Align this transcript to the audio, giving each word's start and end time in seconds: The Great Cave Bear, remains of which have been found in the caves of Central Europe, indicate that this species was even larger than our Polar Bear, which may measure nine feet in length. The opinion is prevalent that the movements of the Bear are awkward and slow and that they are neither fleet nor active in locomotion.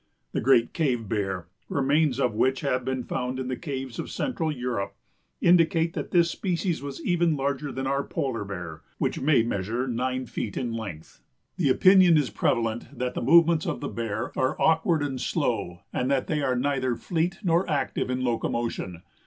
The 0.31 0.41
Great 0.41 0.73
Cave 0.73 1.07
Bear, 1.07 1.45
remains 1.69 2.19
of 2.19 2.33
which 2.33 2.61
have 2.61 2.83
been 2.83 3.03
found 3.03 3.37
in 3.37 3.49
the 3.49 3.55
caves 3.55 3.99
of 3.99 4.09
Central 4.09 4.51
Europe, 4.51 4.95
indicate 5.41 5.93
that 5.93 6.09
this 6.09 6.31
species 6.31 6.81
was 6.81 6.99
even 7.05 7.37
larger 7.37 7.71
than 7.71 7.85
our 7.85 8.03
Polar 8.03 8.43
Bear, 8.43 8.81
which 8.97 9.19
may 9.19 9.43
measure 9.43 9.87
nine 9.87 10.25
feet 10.25 10.57
in 10.57 10.73
length. 10.73 11.21
The 11.57 11.69
opinion 11.69 12.17
is 12.17 12.31
prevalent 12.31 12.97
that 12.97 13.13
the 13.13 13.21
movements 13.21 13.67
of 13.67 13.79
the 13.79 13.89
Bear 13.89 14.31
are 14.35 14.59
awkward 14.59 15.03
and 15.03 15.21
slow 15.21 15.81
and 15.93 16.09
that 16.09 16.25
they 16.25 16.41
are 16.41 16.55
neither 16.55 16.95
fleet 16.95 17.37
nor 17.43 17.69
active 17.69 18.09
in 18.09 18.23
locomotion. 18.23 19.03